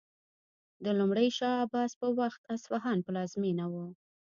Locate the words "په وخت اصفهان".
2.01-2.97